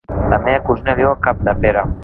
[0.29, 1.89] La meva cosina viu a Capdepera.